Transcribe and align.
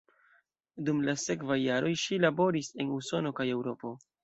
Dum 0.87 1.03
la 1.07 1.15
sekvaj 1.25 1.59
jaroj 1.65 1.93
ŝi 2.05 2.19
laboris 2.25 2.73
en 2.85 2.91
Usono 2.99 3.37
kaj 3.41 3.49
Eŭropo. 3.57 3.97